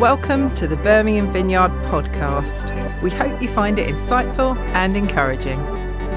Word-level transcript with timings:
Welcome 0.00 0.54
to 0.54 0.66
the 0.66 0.76
Birmingham 0.76 1.30
Vineyard 1.30 1.68
podcast. 1.84 3.02
We 3.02 3.10
hope 3.10 3.42
you 3.42 3.48
find 3.48 3.78
it 3.78 3.94
insightful 3.94 4.56
and 4.72 4.96
encouraging. 4.96 5.60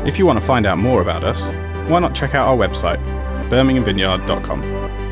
If 0.07 0.17
you 0.17 0.25
want 0.25 0.39
to 0.39 0.45
find 0.45 0.65
out 0.65 0.77
more 0.77 1.01
about 1.01 1.25
us, 1.25 1.45
why 1.89 1.99
not 1.99 2.15
check 2.15 2.33
out 2.33 2.47
our 2.47 2.55
website, 2.55 2.97
birminghamvineyard.com. 3.49 5.02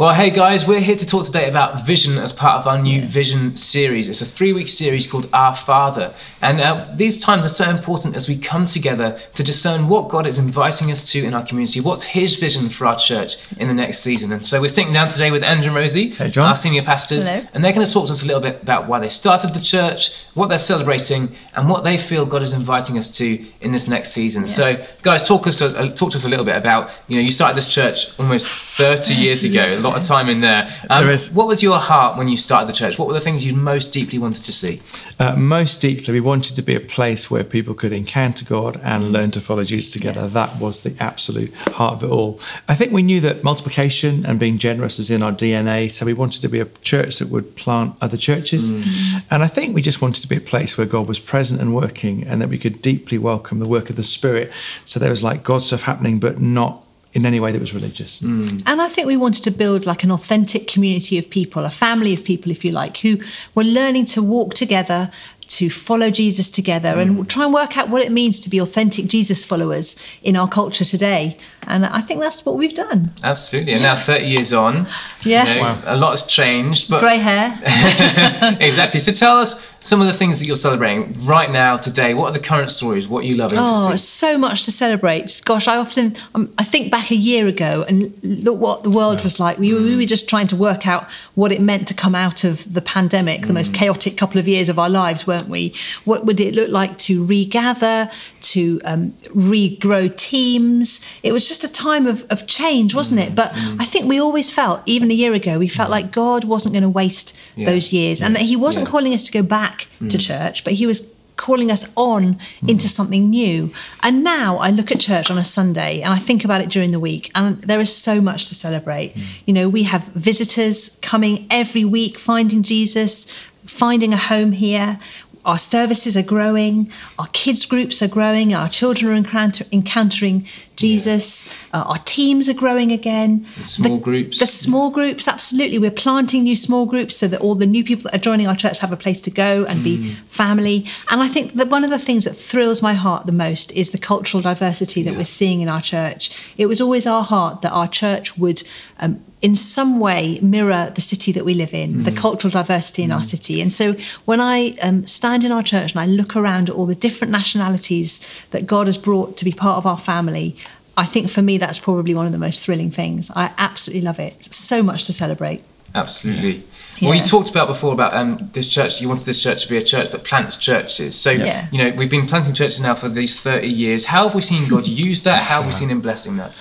Well, 0.00 0.14
hey 0.14 0.30
guys, 0.30 0.66
we're 0.66 0.80
here 0.80 0.96
to 0.96 1.04
talk 1.04 1.26
today 1.26 1.46
about 1.46 1.84
vision 1.84 2.16
as 2.16 2.32
part 2.32 2.58
of 2.58 2.66
our 2.66 2.80
new 2.80 3.02
vision 3.02 3.54
series. 3.54 4.08
It's 4.08 4.22
a 4.22 4.24
three 4.24 4.54
week 4.54 4.68
series 4.68 5.06
called 5.06 5.28
Our 5.34 5.54
Father. 5.54 6.14
And 6.40 6.58
uh, 6.58 6.86
these 6.94 7.20
times 7.20 7.44
are 7.44 7.50
so 7.50 7.68
important 7.68 8.16
as 8.16 8.26
we 8.26 8.38
come 8.38 8.64
together 8.64 9.20
to 9.34 9.42
discern 9.42 9.90
what 9.90 10.08
God 10.08 10.26
is 10.26 10.38
inviting 10.38 10.90
us 10.90 11.12
to 11.12 11.22
in 11.22 11.34
our 11.34 11.44
community. 11.44 11.82
What's 11.82 12.02
His 12.02 12.36
vision 12.36 12.70
for 12.70 12.86
our 12.86 12.96
church 12.96 13.52
in 13.58 13.68
the 13.68 13.74
next 13.74 13.98
season? 13.98 14.32
And 14.32 14.42
so 14.42 14.62
we're 14.62 14.70
sitting 14.70 14.94
down 14.94 15.10
today 15.10 15.30
with 15.30 15.42
Andrew 15.42 15.68
and 15.68 15.76
Rosie, 15.76 16.08
Hey, 16.08 16.30
our 16.40 16.56
senior 16.56 16.80
pastors, 16.80 17.28
Hello. 17.28 17.46
and 17.52 17.62
they're 17.62 17.74
going 17.74 17.86
to 17.86 17.92
talk 17.92 18.06
to 18.06 18.12
us 18.12 18.22
a 18.22 18.26
little 18.26 18.40
bit 18.40 18.62
about 18.62 18.88
why 18.88 19.00
they 19.00 19.10
started 19.10 19.52
the 19.52 19.60
church, 19.60 20.24
what 20.32 20.46
they're 20.46 20.56
celebrating, 20.56 21.28
and 21.54 21.68
what 21.68 21.84
they 21.84 21.98
feel 21.98 22.24
God 22.24 22.42
is 22.42 22.54
inviting 22.54 22.96
us 22.96 23.14
to 23.18 23.44
in 23.60 23.72
this 23.72 23.86
next 23.86 24.12
season. 24.12 24.48
So, 24.48 24.82
guys, 25.02 25.28
talk 25.28 25.46
us 25.46 25.60
uh, 25.60 25.92
talk 25.94 26.12
to 26.12 26.16
us 26.16 26.24
a 26.24 26.28
little 26.30 26.46
bit 26.46 26.56
about 26.56 26.90
you 27.06 27.16
know 27.16 27.22
you 27.22 27.30
started 27.30 27.54
this 27.54 27.68
church 27.68 28.18
almost 28.18 28.48
30 28.48 29.12
years 29.12 29.44
ago, 29.44 29.66
lot 29.90 30.00
of 30.00 30.06
time 30.06 30.28
in 30.28 30.40
there. 30.40 30.70
Um, 30.88 31.04
There 31.04 31.12
is. 31.12 31.30
What 31.32 31.46
was 31.46 31.62
your 31.62 31.78
heart 31.78 32.16
when 32.16 32.28
you 32.28 32.36
started 32.36 32.68
the 32.68 32.72
church? 32.72 32.98
What 32.98 33.08
were 33.08 33.14
the 33.14 33.20
things 33.20 33.44
you 33.44 33.54
most 33.54 33.92
deeply 33.92 34.18
wanted 34.18 34.44
to 34.44 34.52
see? 34.52 34.80
Uh, 35.18 35.36
most 35.36 35.80
deeply, 35.80 36.12
we 36.12 36.20
wanted 36.20 36.54
to 36.56 36.62
be 36.62 36.74
a 36.74 36.80
place 36.80 37.30
where 37.30 37.44
people 37.44 37.74
could 37.74 37.92
encounter 37.92 38.44
God 38.44 38.80
and 38.82 39.12
learn 39.12 39.30
to 39.32 39.40
follow 39.40 39.64
Jesus 39.64 39.92
together. 39.92 40.26
That 40.26 40.60
was 40.60 40.82
the 40.82 40.94
absolute 41.00 41.52
heart 41.54 41.94
of 41.94 42.04
it 42.04 42.10
all. 42.10 42.40
I 42.68 42.74
think 42.74 42.92
we 42.92 43.02
knew 43.02 43.20
that 43.20 43.44
multiplication 43.44 44.24
and 44.26 44.38
being 44.38 44.58
generous 44.58 44.98
is 44.98 45.10
in 45.10 45.22
our 45.22 45.32
DNA, 45.32 45.90
so 45.90 46.06
we 46.06 46.12
wanted 46.12 46.40
to 46.42 46.48
be 46.48 46.60
a 46.60 46.66
church 46.82 47.18
that 47.18 47.28
would 47.28 47.56
plant 47.56 47.96
other 48.00 48.16
churches. 48.16 48.72
Mm. 48.72 49.24
And 49.30 49.42
I 49.42 49.46
think 49.46 49.74
we 49.74 49.82
just 49.82 50.02
wanted 50.02 50.22
to 50.22 50.28
be 50.28 50.36
a 50.36 50.40
place 50.40 50.76
where 50.78 50.86
God 50.86 51.08
was 51.08 51.18
present 51.18 51.60
and 51.60 51.74
working 51.74 52.24
and 52.24 52.40
that 52.40 52.48
we 52.48 52.58
could 52.58 52.80
deeply 52.82 53.18
welcome 53.18 53.58
the 53.58 53.68
work 53.68 53.90
of 53.90 53.96
the 53.96 54.02
Spirit. 54.02 54.50
So 54.84 55.00
there 55.00 55.10
was 55.10 55.22
like 55.22 55.42
God 55.42 55.62
stuff 55.62 55.82
happening, 55.82 56.18
but 56.20 56.40
not 56.40 56.84
in 57.12 57.26
any 57.26 57.40
way 57.40 57.50
that 57.52 57.60
was 57.60 57.74
religious. 57.74 58.20
Mm. 58.20 58.62
And 58.66 58.80
I 58.80 58.88
think 58.88 59.06
we 59.06 59.16
wanted 59.16 59.42
to 59.44 59.50
build 59.50 59.84
like 59.86 60.04
an 60.04 60.12
authentic 60.12 60.68
community 60.68 61.18
of 61.18 61.28
people, 61.28 61.64
a 61.64 61.70
family 61.70 62.12
of 62.14 62.24
people, 62.24 62.52
if 62.52 62.64
you 62.64 62.70
like, 62.70 62.98
who 62.98 63.18
were 63.54 63.64
learning 63.64 64.04
to 64.06 64.22
walk 64.22 64.54
together, 64.54 65.10
to 65.48 65.68
follow 65.68 66.10
Jesus 66.10 66.48
together, 66.48 66.90
Mm. 66.94 67.02
and 67.02 67.28
try 67.28 67.44
and 67.44 67.52
work 67.52 67.76
out 67.76 67.88
what 67.88 68.04
it 68.04 68.12
means 68.12 68.38
to 68.40 68.48
be 68.48 68.60
authentic 68.60 69.06
Jesus 69.08 69.44
followers 69.44 69.96
in 70.22 70.36
our 70.36 70.46
culture 70.48 70.84
today. 70.84 71.36
And 71.66 71.84
I 71.84 72.00
think 72.00 72.20
that's 72.20 72.46
what 72.46 72.56
we've 72.56 72.74
done. 72.74 73.10
Absolutely. 73.24 73.72
And 73.72 73.82
now 73.82 73.96
30 73.96 74.26
years 74.26 74.52
on, 74.52 74.86
Yes. 75.24 75.56
you 75.56 75.62
know, 75.64 75.78
a 75.86 75.96
lot 75.96 76.10
has 76.12 76.22
changed. 76.22 76.88
But 76.88 77.00
Grey 77.00 77.18
hair. 77.18 77.58
exactly. 78.60 79.00
So 79.00 79.10
tell 79.12 79.38
us 79.38 79.60
some 79.82 80.00
of 80.00 80.06
the 80.06 80.12
things 80.12 80.38
that 80.40 80.46
you're 80.46 80.56
celebrating 80.56 81.14
right 81.24 81.50
now, 81.50 81.76
today. 81.76 82.12
What 82.12 82.26
are 82.26 82.32
the 82.32 82.38
current 82.38 82.70
stories? 82.70 83.08
What 83.08 83.24
are 83.24 83.26
you 83.26 83.36
loving 83.36 83.58
Oh, 83.58 83.90
to 83.90 83.96
see? 83.96 84.06
so 84.06 84.38
much 84.38 84.64
to 84.66 84.70
celebrate. 84.72 85.40
Gosh, 85.44 85.66
I 85.68 85.76
often 85.78 86.14
um, 86.34 86.52
I 86.58 86.64
think 86.64 86.90
back 86.90 87.10
a 87.10 87.16
year 87.16 87.46
ago 87.46 87.84
and 87.88 88.12
look 88.22 88.58
what 88.58 88.82
the 88.84 88.90
world 88.90 89.22
was 89.24 89.40
like. 89.40 89.58
We 89.58 89.72
were, 89.72 89.80
we 89.80 89.96
were 89.96 90.02
mm. 90.02 90.06
just 90.06 90.28
trying 90.28 90.48
to 90.48 90.56
work 90.56 90.86
out 90.86 91.10
what 91.34 91.50
it 91.50 91.60
meant 91.62 91.88
to 91.88 91.94
come 91.94 92.14
out 92.14 92.44
of 92.44 92.72
the 92.72 92.82
pandemic, 92.82 93.46
the 93.46 93.54
most 93.54 93.72
mm. 93.72 93.76
chaotic 93.76 94.18
couple 94.18 94.38
of 94.38 94.46
years 94.46 94.68
of 94.68 94.78
our 94.78 94.90
lives, 94.90 95.26
weren't 95.26 95.48
we? 95.48 95.74
What 96.04 96.26
would 96.26 96.40
it 96.40 96.54
look 96.54 96.70
like 96.70 96.98
to 96.98 97.24
regather, 97.24 98.10
to 98.42 98.80
um, 98.84 99.12
regrow 99.34 100.14
teams? 100.14 101.00
It 101.22 101.32
was 101.32 101.48
just 101.48 101.64
a 101.64 101.72
time 101.72 102.06
of, 102.06 102.24
of 102.30 102.46
change, 102.46 102.94
wasn't 102.94 103.22
it? 103.22 103.30
Mm. 103.32 103.36
But 103.36 103.52
I 103.54 103.86
think 103.86 104.06
we 104.06 104.20
always 104.20 104.50
felt, 104.50 104.82
even 104.84 105.10
a 105.10 105.14
year 105.14 105.32
ago, 105.32 105.58
we 105.58 105.68
felt 105.68 105.90
like 105.90 106.12
God 106.12 106.44
wasn't 106.44 106.74
going 106.74 106.82
to 106.82 106.88
waste 106.90 107.34
Yeah. 107.56 107.66
those 107.70 107.92
years 107.92 108.20
and 108.20 108.36
that 108.36 108.42
He 108.42 108.56
wasn't 108.56 108.86
Yeah. 108.86 108.90
calling 108.90 109.14
us 109.14 109.24
to 109.24 109.32
go 109.32 109.42
back 109.42 109.69
to 109.78 110.18
mm. 110.18 110.20
church, 110.20 110.64
but 110.64 110.74
He 110.74 110.86
was 110.86 111.12
calling 111.36 111.70
us 111.70 111.90
on 111.96 112.34
mm. 112.34 112.68
into 112.68 112.86
something 112.86 113.30
new. 113.30 113.72
And 114.02 114.22
now 114.22 114.58
I 114.58 114.68
look 114.70 114.92
at 114.92 115.00
church 115.00 115.30
on 115.30 115.38
a 115.38 115.44
Sunday 115.44 116.02
and 116.02 116.12
I 116.12 116.18
think 116.18 116.44
about 116.44 116.60
it 116.60 116.68
during 116.68 116.90
the 116.90 117.00
week, 117.00 117.30
and 117.34 117.60
there 117.62 117.80
is 117.80 117.94
so 117.94 118.20
much 118.20 118.48
to 118.48 118.54
celebrate. 118.54 119.14
Mm. 119.14 119.42
You 119.46 119.54
know, 119.54 119.68
we 119.68 119.84
have 119.84 120.04
visitors 120.08 120.98
coming 121.00 121.46
every 121.50 121.84
week, 121.84 122.18
finding 122.18 122.62
Jesus, 122.62 123.26
finding 123.64 124.12
a 124.12 124.18
home 124.18 124.52
here. 124.52 124.98
Our 125.42 125.56
services 125.56 126.18
are 126.18 126.22
growing, 126.22 126.92
our 127.18 127.28
kids' 127.32 127.64
groups 127.64 128.02
are 128.02 128.08
growing, 128.08 128.52
our 128.52 128.68
children 128.68 129.10
are 129.10 129.16
encounter- 129.16 129.64
encountering 129.72 130.46
Jesus, 130.80 131.54
uh, 131.72 131.84
our 131.86 131.98
teams 131.98 132.48
are 132.48 132.54
growing 132.54 132.90
again. 132.90 133.46
The 133.58 133.64
small 133.64 133.98
groups. 133.98 134.38
The 134.38 134.46
small 134.46 134.90
groups, 134.90 135.28
absolutely. 135.28 135.78
We're 135.78 135.90
planting 135.90 136.44
new 136.44 136.56
small 136.56 136.86
groups 136.86 137.16
so 137.16 137.28
that 137.28 137.40
all 137.40 137.54
the 137.54 137.66
new 137.66 137.84
people 137.84 138.04
that 138.04 138.14
are 138.16 138.18
joining 138.22 138.46
our 138.46 138.56
church 138.56 138.78
have 138.80 138.92
a 138.92 138.96
place 138.96 139.20
to 139.22 139.30
go 139.30 139.64
and 139.66 139.84
be 139.84 140.12
family. 140.26 140.86
And 141.10 141.22
I 141.22 141.28
think 141.28 141.54
that 141.54 141.68
one 141.68 141.84
of 141.84 141.90
the 141.90 141.98
things 141.98 142.24
that 142.24 142.34
thrills 142.36 142.80
my 142.82 142.94
heart 142.94 143.26
the 143.26 143.32
most 143.32 143.70
is 143.72 143.90
the 143.90 143.98
cultural 143.98 144.42
diversity 144.42 145.02
that 145.02 145.12
Yeah. 145.12 145.18
we're 145.18 145.24
seeing 145.24 145.60
in 145.60 145.68
our 145.68 145.82
church. 145.82 146.30
It 146.56 146.66
was 146.66 146.80
always 146.80 147.06
our 147.06 147.24
heart 147.24 147.62
that 147.62 147.72
our 147.72 147.88
church 147.88 148.36
would. 148.38 148.62
Um, 148.98 149.20
in 149.42 149.56
some 149.56 150.00
way, 150.00 150.38
mirror 150.42 150.92
the 150.94 151.00
city 151.00 151.32
that 151.32 151.46
we 151.46 151.54
live 151.54 151.72
in, 151.72 152.02
the 152.02 152.12
cultural 152.12 152.50
diversity 152.50 153.02
in 153.02 153.10
our 153.10 153.22
city. 153.22 153.62
And 153.62 153.72
so, 153.72 153.96
when 154.26 154.38
I 154.38 154.74
um, 154.82 155.06
stand 155.06 155.44
in 155.44 155.50
our 155.50 155.62
church 155.62 155.92
and 155.92 156.00
I 156.00 156.04
look 156.04 156.36
around 156.36 156.68
at 156.68 156.74
all 156.74 156.84
the 156.84 156.94
different 156.94 157.32
nationalities 157.32 158.20
that 158.50 158.66
God 158.66 158.86
has 158.86 158.98
brought 158.98 159.38
to 159.38 159.44
be 159.46 159.52
part 159.52 159.78
of 159.78 159.86
our 159.86 159.96
family, 159.96 160.56
I 160.96 161.04
think 161.04 161.30
for 161.30 161.42
me 161.42 161.58
that's 161.58 161.78
probably 161.78 162.14
one 162.14 162.26
of 162.26 162.32
the 162.32 162.38
most 162.38 162.64
thrilling 162.64 162.90
things. 162.90 163.30
I 163.34 163.52
absolutely 163.58 164.02
love 164.02 164.18
it. 164.18 164.52
So 164.52 164.82
much 164.82 165.04
to 165.04 165.12
celebrate. 165.12 165.62
Absolutely. 165.94 166.64
Well, 167.02 167.14
you 167.14 167.22
talked 167.22 167.48
about 167.48 167.66
before 167.66 167.94
about 167.94 168.12
um, 168.12 168.50
this 168.52 168.68
church. 168.68 169.00
You 169.00 169.08
wanted 169.08 169.24
this 169.24 169.42
church 169.42 169.62
to 169.62 169.68
be 169.70 169.78
a 169.78 169.82
church 169.82 170.10
that 170.10 170.22
plants 170.22 170.56
churches. 170.56 171.16
So, 171.18 171.30
Yeah. 171.30 171.66
you 171.72 171.78
know, 171.78 171.90
we've 171.96 172.10
been 172.10 172.26
planting 172.26 172.52
churches 172.52 172.78
now 172.80 172.94
for 172.94 173.08
these 173.08 173.40
30 173.40 173.68
years. 173.68 174.04
How 174.06 174.24
have 174.24 174.34
we 174.34 174.42
seen 174.42 174.68
God 174.68 174.86
use 175.06 175.22
that? 175.22 175.42
How 175.44 175.62
have 175.62 175.66
we 175.66 175.72
seen 175.72 175.88
Him 175.88 176.02
blessing 176.02 176.36
that? 176.36 176.52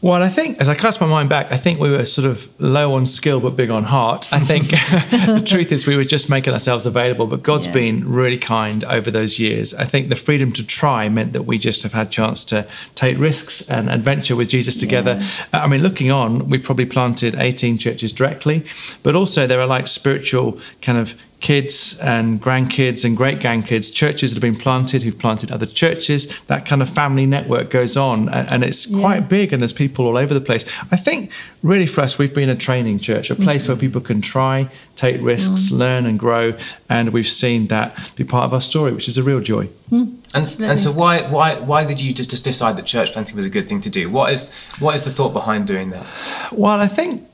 Well, 0.00 0.22
I 0.22 0.28
think 0.28 0.58
as 0.58 0.68
I 0.68 0.74
cast 0.74 1.00
my 1.00 1.06
mind 1.06 1.28
back, 1.28 1.52
I 1.52 1.56
think 1.56 1.78
we 1.78 1.88
were 1.90 2.04
sort 2.04 2.26
of 2.26 2.48
low 2.58 2.94
on 2.94 3.06
skill 3.06 3.38
but 3.38 3.50
big 3.54 3.70
on 3.70 3.84
heart. 3.84 4.28
I 4.32 4.40
think 4.40 4.70
the 4.70 5.42
truth 5.44 5.70
is 5.70 5.86
we 5.86 5.94
were 5.96 6.04
just 6.04 6.28
making 6.28 6.52
ourselves 6.52 6.84
available, 6.84 7.26
but 7.28 7.42
God's 7.44 7.66
Yeah. 7.66 7.72
been 7.72 8.08
really 8.10 8.38
kind 8.38 8.82
over 8.84 9.10
those 9.10 9.38
years. 9.38 9.72
I 9.74 9.84
think 9.84 10.08
the 10.08 10.16
freedom 10.16 10.50
to 10.52 10.66
try 10.66 11.08
meant 11.08 11.32
that 11.34 11.42
we 11.42 11.58
just 11.58 11.82
have 11.84 11.92
had 11.92 12.10
chance 12.10 12.44
to 12.46 12.66
take 12.96 13.18
risks 13.18 13.60
and 13.70 13.88
adventure 13.88 14.34
with 14.34 14.48
Jesus 14.50 14.80
together. 14.80 15.22
I 15.52 15.68
mean, 15.68 15.82
looking 15.82 16.10
on, 16.10 16.48
we 16.48 16.58
probably 16.58 16.86
planted 16.86 17.36
18 17.38 17.78
churches 17.78 18.10
directly, 18.10 18.64
but 19.04 19.14
also 19.14 19.46
there 19.50 19.60
are 19.60 19.66
like 19.66 19.88
spiritual 19.88 20.60
kind 20.80 20.96
of 20.96 21.14
kids 21.40 21.98
and 22.00 22.40
grandkids 22.40 23.04
and 23.04 23.16
great 23.16 23.40
grandkids, 23.40 23.92
churches 23.92 24.30
that 24.30 24.36
have 24.36 24.52
been 24.52 24.60
planted 24.60 25.02
who've 25.02 25.18
planted 25.18 25.50
other 25.50 25.66
churches. 25.66 26.38
That 26.42 26.66
kind 26.66 26.82
of 26.82 26.88
family 26.88 27.26
network 27.26 27.70
goes 27.70 27.96
on, 27.96 28.28
and, 28.28 28.52
and 28.52 28.62
it's 28.62 28.86
quite 28.86 29.28
big, 29.28 29.52
and 29.52 29.60
there's 29.60 29.72
people 29.72 30.06
all 30.06 30.16
over 30.16 30.32
the 30.32 30.40
place. 30.40 30.64
I 30.92 30.96
think 30.96 31.32
really 31.62 31.86
for 31.86 32.02
us, 32.02 32.18
we've 32.18 32.34
been 32.34 32.48
a 32.48 32.54
training 32.54 33.00
church, 33.00 33.30
a 33.30 33.34
place 33.34 33.66
where 33.66 33.76
mm-hmm. 33.76 33.80
people 33.80 34.00
can 34.02 34.20
try, 34.20 34.70
take 34.96 35.20
risks, 35.20 35.70
mm. 35.70 35.78
learn, 35.78 36.06
and 36.06 36.18
grow, 36.18 36.56
and 36.88 37.10
we've 37.10 37.26
seen 37.26 37.66
that 37.68 38.12
be 38.16 38.24
part 38.24 38.44
of 38.44 38.54
our 38.54 38.60
story, 38.60 38.92
which 38.92 39.08
is 39.08 39.18
a 39.18 39.22
real 39.22 39.40
joy. 39.40 39.66
Hmm. 39.88 40.14
And, 40.32 40.60
and 40.60 40.78
so, 40.78 40.92
why, 40.92 41.22
why, 41.22 41.58
why 41.58 41.84
did 41.84 42.00
you 42.00 42.12
just, 42.12 42.30
just 42.30 42.44
decide 42.44 42.76
that 42.76 42.86
church 42.86 43.12
planting 43.12 43.34
was 43.34 43.46
a 43.46 43.50
good 43.50 43.68
thing 43.68 43.80
to 43.80 43.90
do? 43.90 44.08
What 44.08 44.30
is, 44.32 44.54
what 44.78 44.94
is 44.94 45.04
the 45.04 45.10
thought 45.10 45.32
behind 45.32 45.66
doing 45.66 45.90
that? 45.90 46.06
Well, 46.52 46.80
I 46.80 46.86
think 46.86 47.26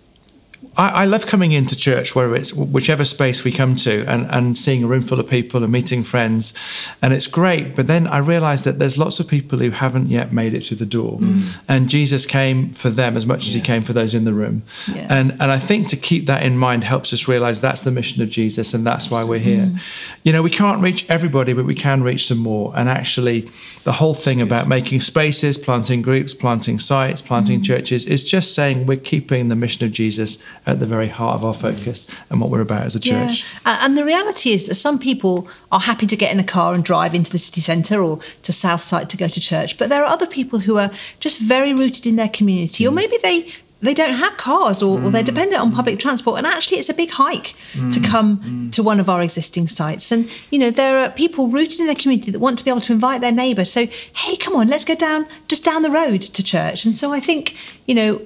I, 0.76 0.88
I 0.88 1.04
love 1.06 1.26
coming 1.26 1.52
into 1.52 1.76
church, 1.76 2.14
whether 2.14 2.34
it's 2.34 2.52
whichever 2.52 3.04
space 3.04 3.44
we 3.44 3.52
come 3.52 3.76
to, 3.76 4.04
and, 4.06 4.26
and 4.30 4.58
seeing 4.58 4.84
a 4.84 4.86
room 4.86 5.02
full 5.02 5.20
of 5.20 5.28
people 5.28 5.62
and 5.62 5.72
meeting 5.72 6.02
friends, 6.04 6.54
and 7.02 7.12
it's 7.12 7.26
great. 7.26 7.74
But 7.74 7.86
then 7.86 8.06
I 8.06 8.18
realised 8.18 8.64
that 8.64 8.78
there's 8.78 8.98
lots 8.98 9.20
of 9.20 9.28
people 9.28 9.58
who 9.58 9.70
haven't 9.70 10.08
yet 10.08 10.32
made 10.32 10.54
it 10.54 10.64
through 10.64 10.78
the 10.78 10.86
door, 10.86 11.18
mm. 11.18 11.58
and 11.68 11.88
Jesus 11.88 12.26
came 12.26 12.70
for 12.70 12.90
them 12.90 13.16
as 13.16 13.26
much 13.26 13.46
as 13.46 13.54
He 13.54 13.60
came 13.60 13.82
for 13.82 13.92
those 13.92 14.14
in 14.14 14.24
the 14.24 14.34
room. 14.34 14.62
Yeah. 14.92 15.06
And 15.10 15.32
and 15.32 15.50
I 15.50 15.58
think 15.58 15.88
to 15.88 15.96
keep 15.96 16.26
that 16.26 16.42
in 16.42 16.56
mind 16.58 16.84
helps 16.84 17.12
us 17.12 17.28
realise 17.28 17.60
that's 17.60 17.82
the 17.82 17.90
mission 17.90 18.22
of 18.22 18.28
Jesus, 18.28 18.74
and 18.74 18.86
that's 18.86 19.10
why 19.10 19.24
we're 19.24 19.38
here. 19.38 19.66
Mm. 19.66 20.18
You 20.24 20.32
know, 20.32 20.42
we 20.42 20.50
can't 20.50 20.82
reach 20.82 21.08
everybody, 21.08 21.52
but 21.52 21.64
we 21.64 21.74
can 21.74 22.02
reach 22.02 22.26
some 22.26 22.38
more. 22.38 22.72
And 22.76 22.88
actually, 22.88 23.50
the 23.84 23.92
whole 23.92 24.14
thing 24.14 24.40
about 24.40 24.68
making 24.68 25.00
spaces, 25.00 25.56
planting 25.56 26.02
groups, 26.02 26.34
planting 26.34 26.78
sites, 26.78 27.22
planting 27.22 27.60
mm. 27.60 27.64
churches 27.64 28.04
is 28.04 28.24
just 28.24 28.54
saying 28.54 28.86
we're 28.86 28.96
keeping 28.96 29.48
the 29.48 29.56
mission 29.56 29.84
of 29.84 29.92
Jesus 29.92 30.42
at 30.66 30.80
the 30.80 30.86
very 30.86 31.08
heart 31.08 31.36
of 31.36 31.44
our 31.44 31.54
focus 31.54 32.10
and 32.28 32.40
what 32.40 32.50
we're 32.50 32.60
about 32.60 32.82
as 32.82 32.96
a 32.96 33.00
church. 33.00 33.44
Yeah. 33.64 33.78
And 33.82 33.96
the 33.96 34.04
reality 34.04 34.50
is 34.50 34.66
that 34.66 34.74
some 34.74 34.98
people 34.98 35.48
are 35.70 35.80
happy 35.80 36.06
to 36.06 36.16
get 36.16 36.32
in 36.32 36.40
a 36.40 36.44
car 36.44 36.74
and 36.74 36.84
drive 36.84 37.14
into 37.14 37.30
the 37.30 37.38
city 37.38 37.60
centre 37.60 38.02
or 38.02 38.18
to 38.42 38.52
Southside 38.52 39.08
to 39.10 39.16
go 39.16 39.28
to 39.28 39.40
church. 39.40 39.78
But 39.78 39.90
there 39.90 40.02
are 40.02 40.06
other 40.06 40.26
people 40.26 40.58
who 40.58 40.76
are 40.78 40.90
just 41.20 41.40
very 41.40 41.72
rooted 41.72 42.06
in 42.06 42.16
their 42.16 42.28
community, 42.28 42.86
or 42.86 42.90
mm. 42.90 42.96
maybe 42.96 43.16
they 43.22 43.52
they 43.80 43.92
don't 43.92 44.14
have 44.14 44.36
cars 44.38 44.82
or, 44.82 45.00
or 45.02 45.10
they're 45.10 45.22
mm. 45.22 45.26
dependent 45.26 45.60
on 45.60 45.70
public 45.70 45.98
transport 45.98 46.38
and 46.38 46.46
actually 46.46 46.78
it's 46.78 46.88
a 46.88 46.94
big 46.94 47.10
hike 47.10 47.54
to 47.72 48.00
mm. 48.00 48.04
come 48.04 48.70
to 48.70 48.82
one 48.82 48.98
of 48.98 49.08
our 49.08 49.22
existing 49.22 49.66
sites 49.66 50.10
and 50.10 50.30
you 50.50 50.58
know 50.58 50.70
there 50.70 50.98
are 50.98 51.10
people 51.10 51.48
rooted 51.48 51.80
in 51.80 51.86
their 51.86 51.94
community 51.94 52.30
that 52.30 52.40
want 52.40 52.58
to 52.58 52.64
be 52.64 52.70
able 52.70 52.80
to 52.80 52.92
invite 52.92 53.20
their 53.20 53.30
neighbour 53.30 53.66
so 53.66 53.86
hey 54.14 54.34
come 54.36 54.56
on 54.56 54.66
let's 54.68 54.84
go 54.84 54.94
down 54.94 55.26
just 55.46 55.62
down 55.62 55.82
the 55.82 55.90
road 55.90 56.22
to 56.22 56.42
church 56.42 56.86
and 56.86 56.96
so 56.96 57.12
i 57.12 57.20
think 57.20 57.54
you 57.86 57.94
know 57.94 58.20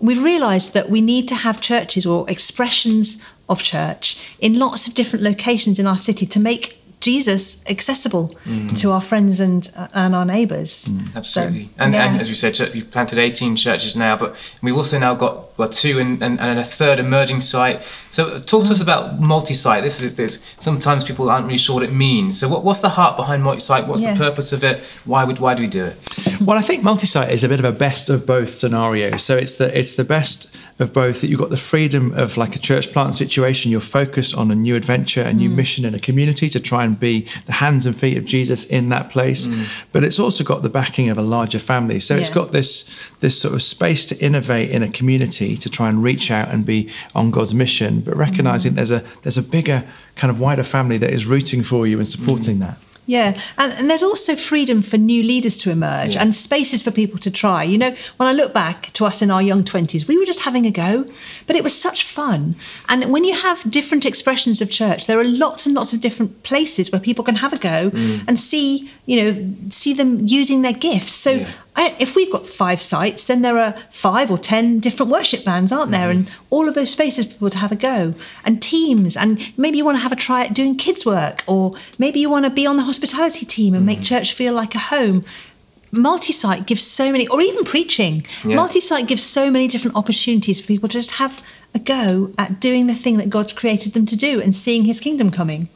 we've 0.00 0.22
realised 0.22 0.74
that 0.74 0.90
we 0.90 1.00
need 1.00 1.28
to 1.28 1.34
have 1.34 1.60
churches 1.60 2.06
or 2.06 2.28
expressions 2.30 3.22
of 3.48 3.62
church 3.62 4.20
in 4.38 4.58
lots 4.58 4.86
of 4.86 4.94
different 4.94 5.24
locations 5.24 5.78
in 5.78 5.86
our 5.86 5.98
city 5.98 6.26
to 6.26 6.40
make 6.40 6.78
Jesus 7.00 7.64
accessible 7.70 8.28
mm. 8.44 8.76
to 8.80 8.90
our 8.90 9.00
friends 9.00 9.38
and 9.38 9.70
uh, 9.76 9.86
and 9.94 10.16
our 10.16 10.24
neighbours. 10.24 10.86
Mm. 10.86 11.16
Absolutely. 11.16 11.64
So, 11.64 11.70
and, 11.78 11.94
yeah. 11.94 12.10
and 12.10 12.20
as 12.20 12.28
we 12.28 12.34
said, 12.34 12.58
you've 12.74 12.90
planted 12.90 13.18
18 13.18 13.56
churches 13.56 13.94
now, 13.94 14.16
but 14.16 14.36
we've 14.62 14.76
also 14.76 14.98
now 14.98 15.14
got 15.14 15.47
well, 15.58 15.68
two 15.68 15.98
and, 15.98 16.22
and, 16.22 16.38
and 16.38 16.58
a 16.58 16.64
third 16.64 17.00
emerging 17.00 17.40
site. 17.40 17.82
So 18.10 18.38
talk 18.38 18.64
to 18.66 18.70
us 18.70 18.78
mm. 18.78 18.82
about 18.82 19.20
multi-site. 19.20 19.82
This 19.82 20.00
is 20.00 20.14
this. 20.14 20.54
Sometimes 20.58 21.02
people 21.02 21.28
aren't 21.28 21.46
really 21.46 21.58
sure 21.58 21.74
what 21.74 21.82
it 21.82 21.92
means. 21.92 22.38
So 22.38 22.48
what, 22.48 22.64
what's 22.64 22.80
the 22.80 22.88
heart 22.88 23.16
behind 23.16 23.42
multi-site? 23.42 23.86
What's 23.88 24.00
Yeah. 24.00 24.14
the 24.14 24.18
purpose 24.18 24.52
of 24.52 24.62
it? 24.62 24.84
Why 25.04 25.24
would 25.24 25.40
why 25.40 25.54
do 25.54 25.62
we 25.62 25.68
do 25.68 25.84
it? 25.86 26.40
Well, 26.40 26.56
I 26.56 26.62
think 26.62 26.84
multi-site 26.84 27.30
is 27.30 27.42
a 27.42 27.48
bit 27.48 27.58
of 27.58 27.64
a 27.64 27.72
best 27.72 28.08
of 28.08 28.24
both 28.24 28.50
scenario. 28.50 29.16
So 29.16 29.36
it's 29.36 29.56
the 29.56 29.76
it's 29.76 29.94
the 29.94 30.04
best 30.04 30.56
of 30.78 30.92
both 30.92 31.20
that 31.20 31.28
you've 31.28 31.40
got 31.40 31.50
the 31.50 31.56
freedom 31.56 32.12
of 32.12 32.36
like 32.36 32.54
a 32.54 32.58
church 32.60 32.92
plant 32.92 33.16
situation. 33.16 33.72
You're 33.72 33.80
focused 33.80 34.36
on 34.36 34.52
a 34.52 34.54
new 34.54 34.76
adventure, 34.76 35.22
a 35.22 35.32
new 35.32 35.50
mm. 35.50 35.56
mission 35.56 35.84
in 35.84 35.92
a 35.92 35.98
community 35.98 36.48
to 36.50 36.60
try 36.60 36.84
and 36.84 36.98
be 36.98 37.26
the 37.46 37.52
hands 37.54 37.84
and 37.84 37.96
feet 37.96 38.16
of 38.16 38.24
Jesus 38.24 38.64
in 38.64 38.90
that 38.90 39.10
place. 39.10 39.48
Mm. 39.48 39.84
But 39.90 40.04
it's 40.04 40.20
also 40.20 40.44
got 40.44 40.62
the 40.62 40.68
backing 40.68 41.10
of 41.10 41.18
a 41.18 41.22
larger 41.22 41.58
family. 41.58 41.98
So 41.98 42.14
it's 42.14 42.30
got 42.30 42.52
this 42.52 43.10
this 43.18 43.40
sort 43.40 43.54
of 43.54 43.62
space 43.62 44.06
to 44.06 44.24
innovate 44.24 44.70
in 44.70 44.84
a 44.84 44.88
community 44.88 45.47
to 45.56 45.68
try 45.68 45.88
and 45.88 46.02
reach 46.02 46.30
out 46.30 46.48
and 46.48 46.64
be 46.64 46.90
on 47.14 47.30
God's 47.30 47.54
mission, 47.54 48.00
but 48.00 48.16
recognizing 48.16 48.72
mm. 48.72 48.76
there's 48.76 48.92
a 48.92 49.04
there's 49.22 49.38
a 49.38 49.42
bigger 49.42 49.84
kind 50.16 50.30
of 50.30 50.40
wider 50.40 50.64
family 50.64 50.98
that 50.98 51.10
is 51.10 51.26
rooting 51.26 51.62
for 51.62 51.86
you 51.86 51.98
and 51.98 52.08
supporting 52.08 52.56
mm. 52.56 52.60
that. 52.60 52.78
Yeah, 53.08 53.40
and, 53.56 53.72
and 53.72 53.90
there's 53.90 54.02
also 54.02 54.36
freedom 54.36 54.82
for 54.82 54.98
new 54.98 55.22
leaders 55.22 55.56
to 55.62 55.70
emerge 55.70 56.14
Yeah. 56.14 56.20
and 56.20 56.34
spaces 56.34 56.82
for 56.82 56.90
people 56.90 57.18
to 57.20 57.30
try. 57.30 57.62
You 57.62 57.78
know, 57.78 57.96
when 58.18 58.28
I 58.28 58.32
look 58.32 58.52
back 58.52 58.92
to 58.92 59.06
us 59.06 59.22
in 59.22 59.30
our 59.30 59.40
young 59.40 59.64
20s, 59.64 60.06
we 60.06 60.18
were 60.18 60.26
just 60.26 60.42
having 60.42 60.66
a 60.66 60.70
go, 60.70 61.06
but 61.46 61.56
it 61.56 61.64
was 61.64 61.74
such 61.74 62.04
fun. 62.04 62.54
And 62.86 63.10
when 63.10 63.24
you 63.24 63.32
have 63.34 63.68
different 63.70 64.04
expressions 64.04 64.60
of 64.60 64.70
church, 64.70 65.06
there 65.06 65.18
are 65.18 65.24
lots 65.24 65.64
and 65.64 65.74
lots 65.74 65.94
of 65.94 66.02
different 66.02 66.42
places 66.42 66.92
where 66.92 67.00
people 67.00 67.24
can 67.24 67.36
have 67.36 67.54
a 67.54 67.58
go 67.58 67.88
mm. 67.88 68.24
and 68.28 68.38
see, 68.38 68.90
you 69.06 69.22
know, 69.22 69.54
see 69.70 69.94
them 69.94 70.26
using 70.26 70.60
their 70.60 70.74
gifts. 70.74 71.12
So 71.12 71.30
Yeah. 71.30 71.48
If 71.78 72.16
we've 72.16 72.30
got 72.30 72.46
five 72.46 72.80
sites, 72.82 73.24
then 73.24 73.42
there 73.42 73.58
are 73.58 73.74
five 73.90 74.30
or 74.30 74.38
ten 74.38 74.80
different 74.80 75.12
worship 75.12 75.44
bands, 75.44 75.70
aren't 75.70 75.92
there? 75.92 76.08
Mm-hmm. 76.10 76.26
And 76.26 76.30
all 76.50 76.68
of 76.68 76.74
those 76.74 76.90
spaces 76.90 77.26
for 77.26 77.32
people 77.32 77.50
to 77.50 77.58
have 77.58 77.72
a 77.72 77.76
go, 77.76 78.14
and 78.44 78.60
teams, 78.60 79.16
and 79.16 79.52
maybe 79.56 79.78
you 79.78 79.84
want 79.84 79.96
to 79.96 80.02
have 80.02 80.12
a 80.12 80.16
try 80.16 80.44
at 80.44 80.54
doing 80.54 80.76
kids' 80.76 81.06
work, 81.06 81.44
or 81.46 81.74
maybe 81.98 82.18
you 82.18 82.28
want 82.28 82.44
to 82.46 82.50
be 82.50 82.66
on 82.66 82.76
the 82.76 82.82
hospitality 82.82 83.46
team 83.46 83.74
and 83.74 83.86
make 83.86 83.98
mm-hmm. 83.98 84.04
church 84.04 84.32
feel 84.32 84.52
like 84.52 84.74
a 84.74 84.78
home. 84.78 85.24
Multi-site 85.90 86.66
gives 86.66 86.82
so 86.82 87.10
many, 87.12 87.26
or 87.28 87.40
even 87.40 87.64
preaching. 87.64 88.26
Yeah. 88.44 88.56
Multi-site 88.56 89.06
gives 89.06 89.22
so 89.22 89.50
many 89.50 89.68
different 89.68 89.96
opportunities 89.96 90.60
for 90.60 90.66
people 90.66 90.88
to 90.88 90.98
just 90.98 91.12
have 91.12 91.42
a 91.74 91.78
go 91.78 92.32
at 92.36 92.60
doing 92.60 92.88
the 92.88 92.94
thing 92.94 93.16
that 93.18 93.30
God's 93.30 93.52
created 93.52 93.94
them 93.94 94.04
to 94.06 94.16
do 94.16 94.40
and 94.40 94.54
seeing 94.54 94.84
His 94.84 95.00
kingdom 95.00 95.30
coming. 95.30 95.68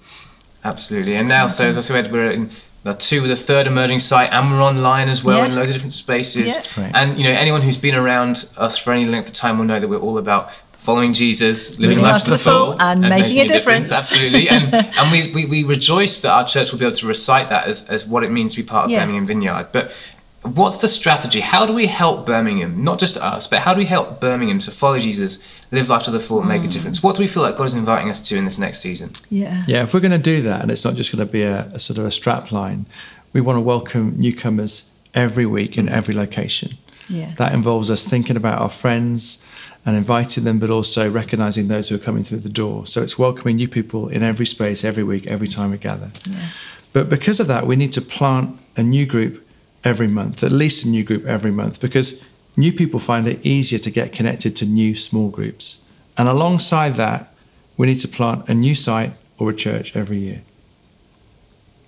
Absolutely. 0.64 1.14
And 1.14 1.28
now, 1.28 1.48
so 1.48 1.66
as 1.66 1.78
I 1.78 1.80
said, 1.80 2.12
we're 2.12 2.30
in 2.30 2.50
uh, 2.84 2.94
two 2.98 3.22
with 3.22 3.30
a 3.30 3.36
third 3.36 3.66
emerging 3.66 3.98
site, 4.00 4.30
and 4.32 4.50
we're 4.50 4.62
online 4.62 5.08
as 5.08 5.22
well 5.22 5.38
Yeah. 5.38 5.46
in 5.46 5.54
loads 5.54 5.70
of 5.70 5.74
different 5.74 5.94
spaces. 5.94 6.54
Yeah. 6.54 6.82
Right. 6.82 6.90
And 6.94 7.16
you 7.18 7.24
know, 7.24 7.30
anyone 7.30 7.62
who's 7.62 7.76
been 7.76 7.94
around 7.94 8.48
us 8.56 8.76
for 8.78 8.92
any 8.92 9.04
length 9.04 9.28
of 9.28 9.34
time 9.34 9.58
will 9.58 9.64
know 9.66 9.78
that 9.80 9.88
we're 9.88 9.98
all 10.00 10.18
about 10.18 10.52
following 10.72 11.12
Jesus, 11.12 11.78
living, 11.78 12.00
life 12.00 12.24
to 12.24 12.30
the 12.30 12.38
full, 12.38 12.74
and 12.82 13.00
making 13.02 13.38
a 13.38 13.46
difference. 13.46 13.92
Absolutely. 13.92 14.48
And 14.48 14.74
and 14.74 15.12
we, 15.12 15.30
we 15.32 15.46
we 15.46 15.62
rejoice 15.64 16.20
that 16.22 16.30
our 16.32 16.44
church 16.44 16.72
will 16.72 16.78
be 16.80 16.84
able 16.84 16.96
to 16.96 17.06
recite 17.06 17.48
that 17.50 17.66
as 17.68 17.88
as 17.88 18.06
what 18.06 18.24
it 18.24 18.30
means 18.32 18.54
to 18.56 18.62
be 18.62 18.66
part 18.66 18.86
of 18.86 18.90
Yeah. 18.90 19.00
Birmingham 19.00 19.26
Vineyard. 19.26 19.68
But 19.72 19.92
What's 20.42 20.78
the 20.78 20.88
strategy? 20.88 21.38
How 21.38 21.66
do 21.66 21.72
we 21.72 21.86
help 21.86 22.26
Birmingham, 22.26 22.82
not 22.82 22.98
just 22.98 23.16
us, 23.16 23.46
but 23.46 23.60
how 23.60 23.74
do 23.74 23.78
we 23.78 23.86
help 23.86 24.20
Birmingham 24.20 24.58
to 24.60 24.72
follow 24.72 24.98
Jesus, 24.98 25.38
live 25.70 25.88
life 25.88 26.02
to 26.04 26.10
the 26.10 26.18
full, 26.18 26.40
and 26.40 26.48
make 26.48 26.62
a 26.62 26.66
mm. 26.66 26.72
difference? 26.72 27.00
What 27.00 27.14
do 27.14 27.22
we 27.22 27.28
feel 27.28 27.44
like 27.44 27.56
God 27.56 27.64
is 27.64 27.74
inviting 27.74 28.10
us 28.10 28.20
to 28.28 28.36
in 28.36 28.44
this 28.44 28.58
next 28.58 28.80
season? 28.80 29.12
Yeah. 29.30 29.62
Yeah, 29.68 29.84
if 29.84 29.94
we're 29.94 30.00
going 30.00 30.10
to 30.10 30.18
do 30.18 30.42
that, 30.42 30.62
and 30.62 30.70
it's 30.70 30.84
not 30.84 30.94
just 30.94 31.12
going 31.12 31.24
to 31.24 31.30
be 31.30 31.42
a, 31.42 31.66
a 31.66 31.78
sort 31.78 31.98
of 31.98 32.06
a 32.06 32.10
strap 32.10 32.50
line, 32.50 32.86
we 33.32 33.40
want 33.40 33.56
to 33.56 33.60
welcome 33.60 34.14
newcomers 34.18 34.90
every 35.14 35.46
week 35.46 35.78
in 35.78 35.88
every 35.88 36.12
location. 36.12 36.72
Yeah. 37.08 37.34
That 37.36 37.54
involves 37.54 37.88
us 37.88 38.08
thinking 38.08 38.36
about 38.36 38.60
our 38.60 38.68
friends 38.68 39.44
and 39.86 39.96
inviting 39.96 40.42
them, 40.42 40.58
but 40.58 40.70
also 40.70 41.08
recognizing 41.08 41.68
those 41.68 41.88
who 41.88 41.94
are 41.94 42.00
coming 42.00 42.24
through 42.24 42.40
the 42.40 42.48
door. 42.48 42.86
So 42.86 43.00
it's 43.00 43.16
welcoming 43.16 43.56
new 43.56 43.68
people 43.68 44.08
in 44.08 44.24
every 44.24 44.46
space, 44.46 44.82
every 44.82 45.04
week, 45.04 45.28
every 45.28 45.48
time 45.48 45.70
we 45.70 45.78
gather. 45.78 46.10
Yeah. 46.28 46.48
But 46.92 47.08
because 47.08 47.38
of 47.38 47.46
that, 47.46 47.66
we 47.66 47.76
need 47.76 47.92
to 47.92 48.02
plant 48.02 48.58
a 48.76 48.82
new 48.82 49.06
group 49.06 49.46
every 49.84 50.06
month, 50.08 50.42
at 50.42 50.52
least 50.52 50.84
a 50.84 50.88
new 50.88 51.02
group 51.04 51.24
every 51.26 51.50
month, 51.50 51.80
because 51.80 52.24
new 52.56 52.72
people 52.72 53.00
find 53.00 53.26
it 53.26 53.44
easier 53.44 53.78
to 53.78 53.90
get 53.90 54.12
connected 54.12 54.54
to 54.56 54.66
new 54.66 54.94
small 54.94 55.28
groups. 55.28 55.82
And 56.16 56.28
alongside 56.28 56.94
that, 56.94 57.32
we 57.76 57.86
need 57.86 58.00
to 58.00 58.08
plant 58.08 58.48
a 58.48 58.54
new 58.54 58.74
site 58.74 59.12
or 59.38 59.50
a 59.50 59.54
church 59.54 59.96
every 59.96 60.18
year. 60.18 60.42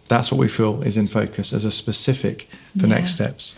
That's 0.09 0.31
what 0.31 0.39
we 0.39 0.49
feel 0.49 0.83
is 0.83 0.97
in 0.97 1.09
focus 1.09 1.53
as 1.53 1.65
a 1.65 1.71
specific 1.71 2.49
for 2.79 2.87
Yeah. 2.87 2.95
next 2.95 3.13
steps. 3.13 3.55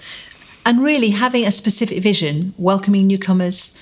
And 0.65 0.83
really 0.83 1.11
having 1.11 1.45
a 1.47 1.53
specific 1.53 2.03
vision, 2.03 2.53
welcoming 2.59 3.07
newcomers, 3.07 3.73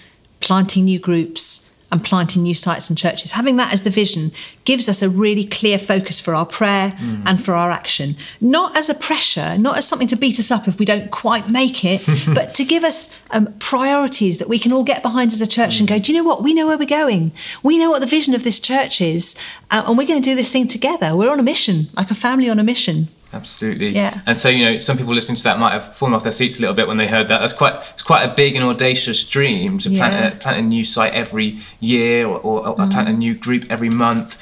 planting 0.41 0.85
new 0.85 0.99
groups, 0.99 1.69
and 1.95 2.03
planting 2.03 2.43
new 2.43 2.57
sites 2.57 2.91
and 2.91 2.99
churches, 2.99 3.31
having 3.31 3.57
that 3.57 3.73
as 3.73 3.83
the 3.83 3.91
vision 3.91 4.33
gives 4.65 4.89
us 4.89 5.01
a 5.01 5.09
really 5.09 5.45
clear 5.45 5.79
focus 5.79 6.21
for 6.21 6.35
our 6.35 6.45
prayer 6.45 6.97
and 7.25 7.43
for 7.43 7.55
our 7.55 7.71
action. 7.71 8.17
Not 8.41 8.77
as 8.77 8.91
a 8.91 8.95
pressure, 8.95 9.57
not 9.57 9.79
as 9.79 9.87
something 9.87 10.09
to 10.09 10.17
beat 10.17 10.41
us 10.41 10.51
up 10.51 10.67
if 10.67 10.81
we 10.81 10.85
don't 10.85 11.13
quite 11.13 11.49
make 11.49 11.85
it, 11.85 12.05
but 12.35 12.53
to 12.55 12.65
give 12.65 12.83
us 12.83 13.17
um, 13.31 13.55
priorities 13.61 14.39
that 14.39 14.49
we 14.49 14.59
can 14.59 14.73
all 14.73 14.83
get 14.83 15.03
behind 15.03 15.31
as 15.33 15.41
a 15.41 15.47
church 15.47 15.79
and 15.79 15.89
go, 15.89 16.01
do 16.01 16.13
you 16.13 16.19
know 16.19 16.29
what? 16.29 16.43
We 16.43 16.53
know 16.53 16.67
where 16.67 16.77
we're 16.77 16.87
going. 16.87 17.31
We 17.63 17.79
know 17.79 17.91
what 17.91 18.01
the 18.01 18.09
vision 18.09 18.35
of 18.35 18.43
this 18.43 18.59
church 18.59 19.01
is, 19.01 19.37
uh, 19.71 19.85
and 19.87 19.97
we're 19.97 20.09
going 20.09 20.21
to 20.21 20.29
do 20.29 20.35
this 20.35 20.51
thing 20.51 20.67
together. 20.67 21.15
We're 21.15 21.31
on 21.31 21.39
a 21.39 21.45
mission, 21.45 21.91
like 21.97 22.11
a 22.11 22.17
family 22.17 22.51
on 22.51 22.59
a 22.59 22.65
mission. 22.65 23.07
Absolutely. 23.35 23.91
Yeah. 23.91 24.21
And 24.27 24.39
so 24.39 24.49
you 24.49 24.65
know, 24.65 24.79
some 24.79 24.97
people 24.97 25.13
listening 25.13 25.37
to 25.37 25.45
that 25.45 25.59
might 25.59 25.73
have 25.73 25.97
fallen 25.97 26.15
off 26.15 26.23
their 26.23 26.33
seats 26.33 26.59
a 26.59 26.61
little 26.61 26.75
bit 26.75 26.87
when 26.87 26.97
they 26.97 27.09
heard 27.09 27.29
that. 27.29 27.41
That's 27.41 27.53
quite 27.53 27.75
it's 27.93 28.03
quite 28.03 28.23
a 28.23 28.33
big 28.33 28.57
and 28.57 28.65
audacious 28.65 29.25
dream 29.25 29.79
to 29.79 29.91
Yeah. 29.91 30.09
plant 30.09 30.35
a, 30.35 30.39
plant 30.39 30.59
a 30.59 30.63
new 30.63 30.85
site 30.85 31.13
every 31.13 31.59
year 31.81 32.27
or, 32.27 32.39
or, 32.39 32.69
or 32.69 32.77
mm-hmm. 32.77 32.91
plant 32.91 33.09
a 33.09 33.13
new 33.13 33.35
group 33.35 33.65
every 33.69 33.91
month. 33.91 34.39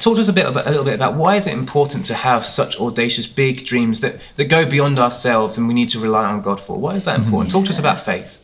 Talk 0.00 0.16
to 0.16 0.20
us 0.20 0.28
a 0.28 0.32
bit 0.32 0.46
about, 0.46 0.66
a 0.66 0.70
little 0.70 0.84
bit 0.84 0.94
about 0.94 1.14
why 1.14 1.36
is 1.36 1.46
it 1.46 1.54
important 1.54 2.04
to 2.06 2.14
have 2.14 2.44
such 2.44 2.80
audacious, 2.80 3.28
big 3.28 3.64
dreams 3.64 4.00
that, 4.00 4.20
that 4.34 4.46
go 4.46 4.68
beyond 4.68 4.98
ourselves 4.98 5.56
and 5.56 5.68
we 5.68 5.74
need 5.74 5.88
to 5.90 6.00
rely 6.00 6.24
on 6.24 6.40
God 6.40 6.58
for? 6.58 6.76
Why 6.76 6.96
is 6.96 7.04
that 7.04 7.16
mm-hmm. 7.16 7.26
important? 7.26 7.52
Talk 7.52 7.64
to 7.66 7.70
us 7.70 7.78
about 7.78 8.00
faith. 8.00 8.42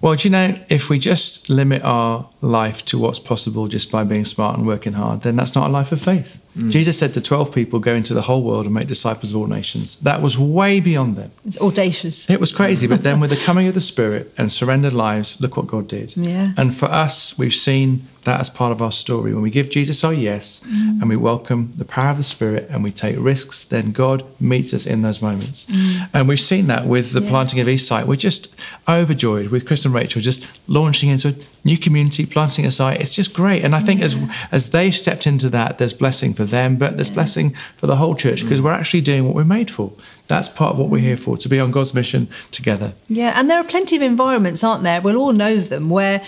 Well, 0.00 0.14
do 0.14 0.28
you 0.28 0.32
know, 0.32 0.58
if 0.70 0.88
we 0.88 0.98
just 0.98 1.50
limit 1.50 1.82
our 1.82 2.28
life 2.40 2.84
to 2.86 2.98
what's 2.98 3.18
possible 3.18 3.66
just 3.68 3.90
by 3.90 4.04
being 4.04 4.24
smart 4.24 4.56
and 4.56 4.66
working 4.66 4.94
hard, 4.94 5.22
then 5.22 5.36
that's 5.36 5.54
not 5.54 5.68
a 5.68 5.70
life 5.70 5.92
of 5.92 6.00
faith. 6.00 6.40
Mm. 6.56 6.70
Jesus 6.70 6.98
said 6.98 7.14
to 7.14 7.20
12 7.20 7.52
people, 7.52 7.78
Go 7.78 7.94
into 7.94 8.14
the 8.14 8.22
whole 8.22 8.42
world 8.42 8.64
and 8.64 8.74
make 8.74 8.86
disciples 8.86 9.32
of 9.32 9.36
all 9.36 9.46
nations. 9.46 9.96
That 9.96 10.22
was 10.22 10.38
way 10.38 10.80
beyond 10.80 11.16
them. 11.16 11.30
It's 11.44 11.58
audacious. 11.60 12.28
It 12.30 12.40
was 12.40 12.52
crazy, 12.52 12.86
but 12.86 13.02
then 13.02 13.20
with 13.20 13.30
the 13.30 13.36
coming 13.44 13.68
of 13.68 13.74
the 13.74 13.80
Spirit 13.80 14.32
and 14.38 14.50
surrendered 14.50 14.92
lives, 14.92 15.40
look 15.40 15.56
what 15.56 15.66
God 15.66 15.86
did. 15.88 16.16
Yeah. 16.16 16.52
And 16.56 16.76
for 16.76 16.86
us, 16.86 17.38
we've 17.38 17.54
seen 17.54 18.06
that 18.26 18.40
as 18.40 18.50
part 18.50 18.72
of 18.72 18.82
our 18.82 18.90
story. 18.90 19.32
When 19.32 19.42
we 19.42 19.50
give 19.50 19.70
Jesus 19.70 20.02
our 20.02 20.12
yes 20.12 20.60
mm. 20.66 21.00
and 21.00 21.08
we 21.08 21.14
welcome 21.16 21.70
the 21.76 21.84
power 21.84 22.10
of 22.10 22.16
the 22.16 22.24
Spirit 22.24 22.66
and 22.70 22.82
we 22.82 22.90
take 22.90 23.16
risks, 23.18 23.64
then 23.64 23.92
God 23.92 24.24
meets 24.40 24.74
us 24.74 24.84
in 24.84 25.02
those 25.02 25.22
moments. 25.22 25.66
Mm. 25.66 26.10
And 26.12 26.28
we've 26.28 26.40
seen 26.40 26.66
that 26.66 26.86
with 26.86 27.12
the 27.12 27.22
Yeah. 27.22 27.30
planting 27.30 27.60
of 27.60 27.68
Eastside. 27.68 28.06
We're 28.06 28.16
just 28.16 28.54
overjoyed 28.88 29.50
with 29.50 29.64
Chris 29.64 29.84
and 29.84 29.94
Rachel 29.94 30.20
just 30.20 30.44
launching 30.66 31.08
into 31.10 31.28
a 31.28 31.34
new 31.64 31.78
community, 31.78 32.26
planting 32.26 32.66
a 32.66 32.70
site. 32.70 33.00
It's 33.00 33.14
just 33.14 33.32
great. 33.32 33.64
And 33.64 33.74
I 33.76 33.80
think 33.80 34.02
as 34.02 34.18
as 34.50 34.70
they've 34.70 34.94
stepped 34.94 35.26
into 35.26 35.48
that, 35.50 35.78
there's 35.78 35.94
blessing 35.94 36.34
for 36.34 36.44
them, 36.46 36.76
but 36.76 36.96
there's 36.96 37.10
blessing 37.10 37.54
for 37.76 37.86
the 37.86 37.96
whole 37.96 38.14
church 38.14 38.42
because 38.42 38.60
we're 38.62 38.72
actually 38.72 39.00
doing 39.02 39.24
what 39.24 39.34
we're 39.34 39.44
made 39.44 39.70
for. 39.70 39.92
That's 40.28 40.48
part 40.48 40.72
of 40.72 40.78
what 40.78 40.88
we're 40.88 41.02
here 41.02 41.16
for, 41.16 41.36
to 41.36 41.48
be 41.48 41.60
on 41.60 41.70
God's 41.70 41.94
mission 41.94 42.28
together. 42.50 42.92
Yeah, 43.08 43.32
and 43.38 43.48
there 43.50 43.58
are 43.58 43.64
plenty 43.64 43.96
of 43.96 44.02
environments, 44.02 44.64
aren't 44.64 44.82
there? 44.82 45.00
We'll 45.00 45.16
all 45.16 45.32
know 45.32 45.56
them 45.56 45.90
where 45.90 46.22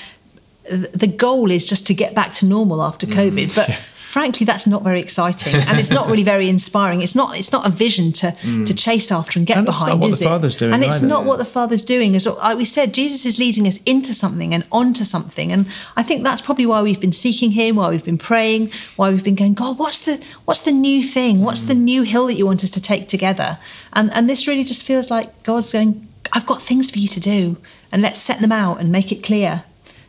the 0.93 1.07
goal 1.07 1.51
is 1.51 1.65
just 1.65 1.87
to 1.87 1.95
get 1.95 2.15
back 2.15 2.33
to 2.35 2.47
normal 2.47 2.83
after 2.83 3.07
Mm. 3.07 3.13
COVID. 3.15 3.55
But 3.57 3.79
frankly, 4.17 4.45
that's 4.47 4.67
not 4.67 4.83
very 4.83 5.01
exciting, 5.01 5.55
and 5.69 5.79
it's 5.79 5.91
not 5.91 6.09
really 6.11 6.23
very 6.25 6.49
inspiring. 6.49 7.03
It's 7.03 7.15
not. 7.15 7.39
It's 7.41 7.53
not 7.53 7.67
a 7.67 7.71
vision 7.71 8.13
to 8.21 8.29
to 8.69 8.73
chase 8.75 9.13
after 9.13 9.39
and 9.39 9.47
get 9.47 9.57
Mm. 9.57 9.61
And 9.61 9.69
it's 9.69 9.81
not 9.81 9.87
behind, 9.87 10.01
what 10.03 10.11
is 10.11 10.19
the 10.19 10.25
it? 10.25 10.29
Father's 10.29 10.57
doing 10.57 10.73
and 10.75 10.83
it's 10.85 10.99
either. 10.99 11.07
not 11.15 11.25
what 11.29 11.39
the 11.39 11.45
Father's 11.59 11.83
doing. 11.95 12.17
As 12.17 12.27
like 12.27 12.57
we 12.57 12.65
said, 12.65 12.95
Jesus 12.95 13.23
is 13.31 13.39
leading 13.39 13.67
us 13.67 13.79
into 13.85 14.13
something 14.15 14.55
and 14.55 14.63
onto 14.73 15.05
something, 15.05 15.53
and 15.53 15.67
I 16.01 16.03
think 16.03 16.19
that's 16.25 16.41
probably 16.41 16.67
why 16.67 16.81
we've 16.83 17.01
been 17.07 17.13
seeking 17.27 17.51
Him, 17.61 17.77
why 17.77 17.89
we've 17.91 18.05
been 18.13 18.23
praying, 18.31 18.71
why 18.97 19.11
we've 19.11 19.25
been 19.31 19.35
going. 19.43 19.55
God, 19.55 19.79
what's 19.79 20.01
the 20.01 20.15
what's 20.47 20.63
the 20.63 20.73
new 20.89 21.03
thing? 21.03 21.35
What's 21.47 21.63
Mm. 21.65 21.69
the 21.69 21.75
new 21.93 22.03
hill 22.13 22.27
that 22.29 22.37
you 22.41 22.47
want 22.47 22.63
us 22.65 22.71
to 22.79 22.81
take 22.81 23.05
together? 23.09 23.51
And 23.93 24.07
and 24.17 24.29
this 24.31 24.47
really 24.49 24.65
just 24.65 24.83
feels 24.91 25.11
like 25.11 25.29
God's 25.43 25.73
going. 25.73 25.91
I've 26.35 26.47
got 26.53 26.61
things 26.63 26.91
for 26.91 26.99
you 26.99 27.09
to 27.09 27.21
do, 27.21 27.57
and 27.93 28.01
let's 28.03 28.19
set 28.29 28.39
them 28.41 28.53
out 28.53 28.81
and 28.81 28.91
make 28.93 29.09
it 29.13 29.23
clear. 29.23 29.65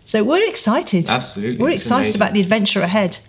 So 0.05 0.23
we're 0.23 0.47
excited. 0.47 1.09
Absolutely, 1.09 1.57
we're 1.61 1.69
excited 1.79 2.15
amazing. 2.15 2.21
about 2.21 2.33
the 2.33 2.41
adventure 2.41 2.81
ahead. 2.81 3.19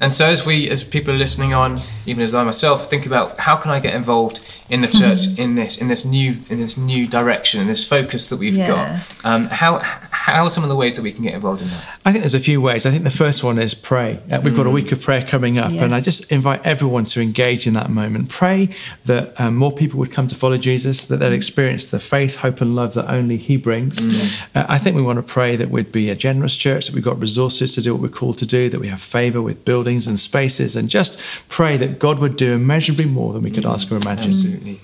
And 0.00 0.14
so 0.14 0.26
as 0.26 0.46
we 0.46 0.70
as 0.70 0.84
people 0.84 1.12
are 1.12 1.18
listening 1.18 1.54
on, 1.54 1.80
even 2.08 2.22
as 2.22 2.34
I 2.34 2.42
myself 2.44 2.88
think 2.90 3.06
about 3.06 3.38
how 3.38 3.56
can 3.56 3.70
I 3.70 3.80
get 3.80 3.94
involved 3.94 4.40
in 4.70 4.80
the 4.80 4.88
church 4.88 5.20
Mm-hmm. 5.28 5.42
in 5.42 5.54
this 5.54 5.78
in 5.78 5.88
this 5.88 6.04
new 6.04 6.34
in 6.50 6.58
this 6.60 6.76
new 6.76 7.06
direction 7.06 7.60
in 7.60 7.66
this 7.66 7.86
focus 7.86 8.28
that 8.30 8.36
we've 8.38 8.56
Yeah. 8.56 8.68
got. 8.68 8.90
Um, 9.24 9.46
how 9.46 9.78
how 10.10 10.44
are 10.44 10.50
some 10.50 10.62
of 10.64 10.68
the 10.68 10.76
ways 10.76 10.94
that 10.94 11.02
we 11.02 11.12
can 11.12 11.22
get 11.22 11.34
involved 11.34 11.62
in 11.62 11.68
that? 11.68 11.98
I 12.04 12.12
think 12.12 12.22
there's 12.22 12.34
a 12.34 12.40
few 12.40 12.60
ways. 12.60 12.84
I 12.86 12.90
think 12.90 13.04
the 13.04 13.10
first 13.24 13.42
one 13.44 13.58
is 13.58 13.74
pray. 13.74 14.20
Uh, 14.30 14.40
we've 14.42 14.56
got 14.56 14.66
a 14.66 14.70
week 14.70 14.92
of 14.92 15.00
prayer 15.00 15.22
coming 15.22 15.58
up, 15.58 15.72
Yeah. 15.72 15.84
and 15.84 15.94
I 15.94 16.00
just 16.00 16.30
invite 16.32 16.60
everyone 16.64 17.04
to 17.06 17.20
engage 17.20 17.66
in 17.66 17.74
that 17.74 17.90
moment. 17.90 18.28
Pray 18.28 18.70
that 19.06 19.38
um, 19.40 19.56
more 19.56 19.72
people 19.72 19.98
would 20.00 20.10
come 20.12 20.26
to 20.26 20.34
follow 20.34 20.56
Jesus, 20.58 21.06
that 21.06 21.18
they'd 21.20 21.32
experience 21.32 21.86
the 21.88 22.00
faith, 22.00 22.36
hope, 22.36 22.60
and 22.60 22.74
love 22.76 22.94
that 22.94 23.08
only 23.10 23.36
He 23.36 23.56
brings. 23.56 24.06
Uh, 24.54 24.66
I 24.68 24.78
think 24.78 24.96
we 24.96 25.02
want 25.02 25.16
to 25.18 25.22
pray 25.22 25.56
that 25.56 25.70
we'd 25.70 25.92
be 25.92 26.10
a 26.10 26.16
generous 26.16 26.56
church, 26.56 26.86
that 26.86 26.94
we've 26.94 27.04
got 27.04 27.18
resources 27.20 27.74
to 27.76 27.80
do 27.82 27.92
what 27.94 28.02
we're 28.02 28.08
called 28.20 28.38
to 28.38 28.46
do, 28.46 28.68
that 28.68 28.80
we 28.80 28.88
have 28.88 29.00
favour 29.00 29.40
with 29.40 29.64
buildings 29.64 30.06
and 30.08 30.18
spaces, 30.18 30.76
and 30.76 30.88
just 30.90 31.20
pray 31.48 31.76
that 31.78 31.97
God 31.98 32.18
would 32.18 32.36
do 32.36 32.54
immeasurably 32.54 33.04
more 33.04 33.32
than 33.32 33.42
we 33.42 33.50
could 33.50 33.66
ask 33.66 33.90
or 33.90 33.96
imagine. 33.96 34.30
Absolutely. 34.30 34.80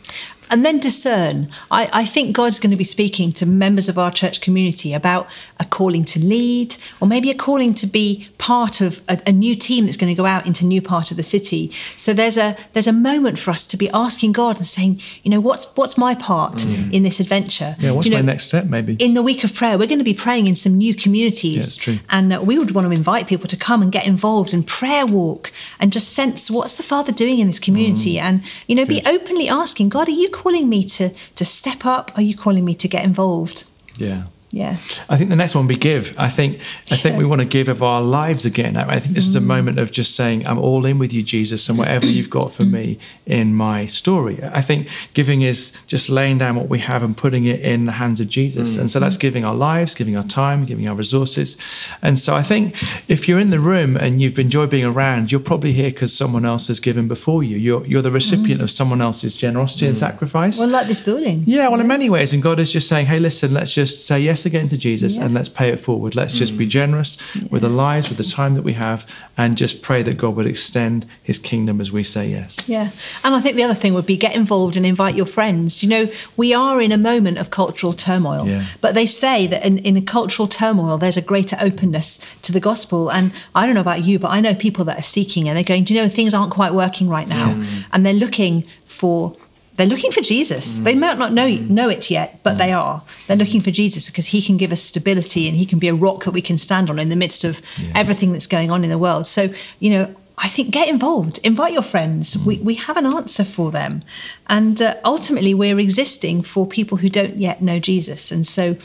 And 0.54 0.64
then 0.64 0.78
discern. 0.78 1.48
I, 1.70 1.90
I 1.92 2.04
think 2.04 2.34
God's 2.34 2.58
going 2.60 2.70
to 2.70 2.76
be 2.76 2.84
speaking 2.84 3.32
to 3.32 3.44
members 3.44 3.88
of 3.88 3.98
our 3.98 4.10
church 4.10 4.40
community 4.40 4.94
about 4.94 5.28
a 5.58 5.64
calling 5.64 6.04
to 6.06 6.20
lead, 6.20 6.76
or 7.00 7.08
maybe 7.08 7.30
a 7.30 7.34
calling 7.34 7.74
to 7.74 7.86
be 7.86 8.28
part 8.38 8.80
of 8.80 9.02
a, 9.08 9.20
a 9.26 9.32
new 9.32 9.54
team 9.54 9.84
that's 9.84 9.96
going 9.96 10.14
to 10.14 10.16
go 10.16 10.26
out 10.26 10.46
into 10.46 10.64
a 10.64 10.68
new 10.68 10.80
part 10.80 11.10
of 11.10 11.16
the 11.16 11.22
city. 11.22 11.72
So 11.96 12.12
there's 12.12 12.36
a 12.36 12.56
there's 12.72 12.86
a 12.86 12.92
moment 12.92 13.38
for 13.38 13.50
us 13.50 13.66
to 13.66 13.76
be 13.76 13.90
asking 13.90 14.32
God 14.32 14.56
and 14.56 14.66
saying, 14.66 15.00
you 15.24 15.30
know, 15.30 15.40
what's 15.40 15.64
what's 15.76 15.98
my 15.98 16.14
part 16.14 16.64
in 16.64 17.02
this 17.02 17.20
adventure? 17.20 17.74
Yeah, 17.78 17.90
what's 17.90 18.06
you 18.06 18.14
my 18.14 18.20
next 18.20 18.46
step, 18.46 18.66
maybe? 18.66 18.94
in 19.04 19.14
the 19.14 19.22
week 19.22 19.44
of 19.44 19.54
prayer, 19.54 19.76
we're 19.76 19.88
going 19.88 19.98
to 19.98 20.04
be 20.04 20.14
praying 20.14 20.46
in 20.46 20.54
some 20.54 20.76
new 20.76 20.94
communities. 20.94 21.76
Yeah, 21.76 21.82
true. 21.82 21.98
And 22.10 22.32
uh, 22.32 22.42
we 22.42 22.58
would 22.58 22.70
want 22.70 22.86
to 22.86 22.92
invite 22.92 23.26
people 23.26 23.48
to 23.48 23.56
come 23.56 23.82
and 23.82 23.90
get 23.90 24.06
involved 24.06 24.54
and 24.54 24.66
prayer 24.66 25.06
walk 25.06 25.52
and 25.80 25.92
just 25.92 26.12
sense 26.12 26.50
what's 26.50 26.76
the 26.76 26.82
Father 26.82 27.12
doing 27.12 27.38
in 27.38 27.46
this 27.46 27.58
community. 27.58 28.18
And, 28.18 28.42
you 28.66 28.76
know, 28.76 28.86
be 28.86 29.02
openly 29.06 29.48
asking, 29.48 29.88
God, 29.90 30.08
are 30.08 30.12
you 30.12 30.28
calling 30.44 30.68
me 30.68 30.84
to, 30.84 31.10
to 31.34 31.44
step 31.44 31.86
up? 31.86 32.12
Are 32.16 32.22
you 32.22 32.36
calling 32.36 32.64
me 32.64 32.74
to 32.76 32.86
get 32.86 33.04
involved? 33.04 33.64
yeah. 33.96 34.24
Yeah. 34.54 34.76
I 35.08 35.16
think 35.16 35.30
the 35.30 35.36
next 35.36 35.56
one 35.56 35.66
we 35.66 35.74
give. 35.74 36.14
I 36.16 36.28
think 36.28 36.60
I 36.92 36.94
think 36.94 37.18
we 37.18 37.24
want 37.24 37.40
to 37.40 37.44
give 37.44 37.66
of 37.66 37.82
our 37.82 38.00
lives 38.00 38.44
again. 38.44 38.76
I 38.76 38.82
I 38.94 39.00
think 39.00 39.16
this 39.16 39.26
is 39.26 39.34
a 39.34 39.40
mm. 39.40 39.46
moment 39.46 39.80
of 39.80 39.90
just 39.90 40.14
saying, 40.14 40.46
"I'm 40.46 40.58
all 40.58 40.86
in 40.86 41.00
with 41.00 41.12
you, 41.12 41.24
Jesus, 41.24 41.68
and 41.68 41.76
whatever 41.76 42.06
you've 42.06 42.30
got 42.30 42.52
for 42.52 42.62
me 42.62 42.94
mm. 42.94 43.32
in 43.38 43.52
my 43.52 43.86
story." 43.86 44.38
I 44.44 44.60
think 44.60 44.86
giving 45.12 45.42
is 45.42 45.76
just 45.88 46.08
laying 46.08 46.38
down 46.38 46.54
what 46.54 46.68
we 46.68 46.78
have 46.78 47.02
and 47.02 47.16
putting 47.16 47.46
it 47.46 47.60
in 47.62 47.86
the 47.86 47.92
hands 47.92 48.20
of 48.20 48.28
Jesus, 48.28 48.76
mm. 48.76 48.80
and 48.80 48.90
so 48.92 49.00
that's 49.00 49.16
giving 49.16 49.44
our 49.44 49.56
lives, 49.56 49.92
giving 49.92 50.16
our 50.16 50.22
time, 50.22 50.64
giving 50.64 50.88
our 50.88 50.94
resources. 50.94 51.56
And 52.00 52.20
so 52.20 52.36
I 52.36 52.44
think 52.44 52.76
if 53.08 53.26
you're 53.26 53.40
in 53.40 53.50
the 53.50 53.58
room 53.72 53.96
and 53.96 54.22
you've 54.22 54.38
enjoyed 54.38 54.70
being 54.70 54.84
around, 54.84 55.32
you're 55.32 55.40
probably 55.40 55.72
here 55.72 55.90
because 55.90 56.16
someone 56.16 56.44
else 56.44 56.68
has 56.68 56.78
given 56.78 57.08
before 57.08 57.42
you. 57.42 57.56
You're 57.56 57.84
you're 57.88 58.02
the 58.02 58.12
recipient 58.12 58.62
of 58.62 58.70
someone 58.70 59.00
else's 59.00 59.34
generosity 59.34 59.88
and 59.88 59.96
sacrifice. 59.96 60.60
Well, 60.60 60.68
like 60.68 60.86
this 60.86 61.00
building. 61.00 61.42
Yeah, 61.44 61.66
well, 61.66 61.80
in 61.80 61.88
many 61.88 62.08
ways, 62.08 62.32
and 62.32 62.40
God 62.40 62.60
is 62.60 62.72
just 62.72 62.86
saying, 62.86 63.06
"Hey, 63.06 63.18
listen, 63.18 63.52
let's 63.52 63.74
just 63.74 64.06
say 64.06 64.20
yes 64.20 64.43
again 64.46 64.62
into 64.62 64.78
Jesus, 64.78 65.16
Yeah. 65.16 65.24
and 65.24 65.34
let's 65.34 65.48
pay 65.48 65.68
it 65.70 65.80
forward. 65.80 66.14
Let's 66.14 66.38
just 66.38 66.56
be 66.56 66.66
mm. 66.66 66.70
generous 66.70 67.18
with 67.50 67.64
our 67.64 67.70
lives, 67.70 68.08
with 68.08 68.18
the 68.18 68.24
time 68.24 68.54
that 68.54 68.62
we 68.62 68.74
have, 68.74 69.06
and 69.36 69.56
just 69.56 69.82
pray 69.82 70.02
that 70.02 70.16
God 70.16 70.36
would 70.36 70.46
extend 70.46 71.06
His 71.22 71.38
kingdom 71.38 71.80
as 71.80 71.92
we 71.92 72.02
say 72.02 72.28
yes." 72.30 72.68
Yeah. 72.68 72.90
And 73.22 73.34
I 73.34 73.40
think 73.40 73.56
the 73.56 73.62
other 73.62 73.74
thing 73.74 73.94
would 73.94 74.06
be 74.06 74.16
get 74.16 74.34
involved 74.34 74.76
and 74.76 74.86
invite 74.86 75.14
your 75.14 75.26
friends. 75.26 75.82
You 75.82 75.88
know, 75.88 76.12
we 76.36 76.54
are 76.54 76.80
in 76.80 76.92
a 76.92 76.98
moment 76.98 77.38
of 77.38 77.50
cultural 77.50 77.92
turmoil, 77.92 78.46
Yeah. 78.46 78.64
but 78.80 78.94
they 78.94 79.06
say 79.06 79.46
that 79.46 79.64
in, 79.64 79.78
in 79.78 79.96
a 79.96 80.02
cultural 80.02 80.48
turmoil, 80.48 80.98
there's 80.98 81.16
a 81.16 81.22
greater 81.22 81.56
openness 81.60 82.20
to 82.42 82.52
the 82.52 82.60
gospel. 82.60 83.10
And 83.10 83.32
I 83.54 83.66
don't 83.66 83.74
know 83.74 83.80
about 83.80 84.04
you, 84.04 84.18
but 84.18 84.30
I 84.30 84.40
know 84.40 84.54
people 84.54 84.84
that 84.86 84.98
are 84.98 85.02
seeking 85.02 85.48
and 85.48 85.56
they're 85.56 85.64
going, 85.64 85.84
do 85.84 85.94
you 85.94 86.00
know, 86.00 86.08
things 86.08 86.34
aren't 86.34 86.52
quite 86.52 86.72
working 86.72 87.08
right 87.08 87.28
now. 87.28 87.54
Mm. 87.54 87.84
And 87.92 88.06
they're 88.06 88.12
looking 88.12 88.64
for. 88.84 89.36
They're 89.76 89.86
looking 89.86 90.12
for 90.12 90.20
Jesus. 90.20 90.78
They 90.78 90.94
mm. 90.94 91.00
might 91.00 91.18
not 91.18 91.32
know 91.32 91.48
mm. 91.48 91.68
know 91.68 91.88
it 91.88 92.10
yet, 92.10 92.40
but 92.42 92.58
they 92.58 92.68
mm. 92.68 92.78
are. 92.78 93.02
They're 93.26 93.36
looking 93.36 93.60
for 93.60 93.70
Jesus 93.70 94.08
because 94.08 94.26
He 94.26 94.40
can 94.40 94.56
give 94.56 94.72
us 94.72 94.82
stability 94.82 95.48
and 95.48 95.56
He 95.56 95.66
can 95.66 95.78
be 95.78 95.88
a 95.88 95.94
rock 95.94 96.24
that 96.24 96.30
we 96.32 96.42
can 96.42 96.58
stand 96.58 96.90
on 96.90 96.98
in 96.98 97.08
the 97.08 97.16
midst 97.16 97.44
of 97.44 97.60
everything 97.94 98.32
that's 98.32 98.46
going 98.46 98.70
on 98.70 98.84
in 98.84 98.90
the 98.90 98.98
world. 98.98 99.26
So, 99.26 99.52
you 99.80 99.90
know, 99.90 100.14
I 100.36 100.48
think 100.48 100.70
get 100.70 100.88
involved, 100.88 101.38
invite 101.44 101.72
your 101.72 101.82
friends. 101.82 102.36
We, 102.36 102.58
we 102.58 102.74
have 102.74 102.96
an 102.96 103.06
answer 103.06 103.44
for 103.44 103.70
them. 103.70 104.02
And 104.48 104.80
uh, 104.82 104.96
ultimately, 105.04 105.54
we're 105.54 105.78
existing 105.78 106.42
for 106.42 106.66
people 106.66 106.98
who 106.98 107.08
don't 107.08 107.36
yet 107.36 107.62
know 107.62 107.78
Jesus. 107.78 108.32
And 108.32 108.46
so, 108.46 108.76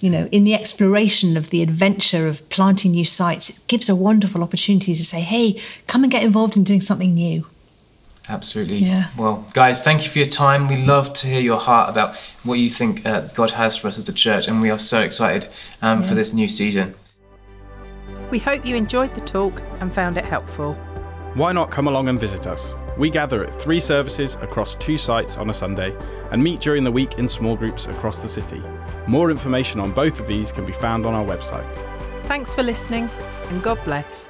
you 0.00 0.10
know, 0.10 0.28
in 0.30 0.44
the 0.44 0.54
exploration 0.54 1.36
of 1.36 1.50
the 1.50 1.62
adventure 1.62 2.26
of 2.26 2.46
planting 2.50 2.92
new 2.92 3.04
sites, 3.04 3.50
it 3.50 3.66
gives 3.66 3.88
a 3.88 3.96
wonderful 3.96 4.42
opportunity 4.42 4.94
to 4.94 5.04
say, 5.04 5.20
hey, 5.20 5.60
come 5.86 6.02
and 6.02 6.12
get 6.12 6.22
involved 6.22 6.56
in 6.56 6.64
doing 6.64 6.80
something 6.80 7.14
new. 7.14 7.46
Absolutely. 8.28 8.76
Yeah. 8.76 9.08
Well, 9.16 9.44
guys, 9.54 9.82
thank 9.82 10.04
you 10.04 10.10
for 10.10 10.18
your 10.18 10.26
time. 10.26 10.68
We 10.68 10.76
love 10.76 11.12
to 11.14 11.26
hear 11.26 11.40
your 11.40 11.58
heart 11.58 11.90
about 11.90 12.16
what 12.44 12.54
you 12.54 12.68
think 12.68 13.04
uh, 13.04 13.26
God 13.34 13.50
has 13.52 13.76
for 13.76 13.88
us 13.88 13.98
as 13.98 14.08
a 14.08 14.12
church, 14.12 14.46
and 14.46 14.60
we 14.60 14.70
are 14.70 14.78
so 14.78 15.00
excited 15.00 15.48
um, 15.82 16.02
for 16.02 16.14
this 16.14 16.32
new 16.32 16.46
season. 16.46 16.94
We 18.30 18.38
hope 18.38 18.64
you 18.64 18.76
enjoyed 18.76 19.14
the 19.14 19.20
talk 19.22 19.60
and 19.80 19.92
found 19.92 20.16
it 20.16 20.24
helpful. 20.24 20.74
Why 21.34 21.52
not 21.52 21.70
come 21.70 21.88
along 21.88 22.08
and 22.08 22.18
visit 22.18 22.46
us? 22.46 22.74
We 22.96 23.10
gather 23.10 23.44
at 23.44 23.60
three 23.60 23.80
services 23.80 24.36
across 24.36 24.74
two 24.76 24.96
sites 24.96 25.38
on 25.38 25.50
a 25.50 25.54
Sunday 25.54 25.96
and 26.30 26.42
meet 26.42 26.60
during 26.60 26.84
the 26.84 26.92
week 26.92 27.18
in 27.18 27.26
small 27.26 27.56
groups 27.56 27.86
across 27.86 28.20
the 28.20 28.28
city. 28.28 28.62
More 29.06 29.30
information 29.30 29.80
on 29.80 29.92
both 29.92 30.20
of 30.20 30.26
these 30.26 30.52
can 30.52 30.66
be 30.66 30.72
found 30.72 31.06
on 31.06 31.14
our 31.14 31.24
website. 31.24 31.66
Thanks 32.24 32.52
for 32.52 32.62
listening 32.62 33.08
and 33.48 33.62
God 33.62 33.78
bless. 33.84 34.28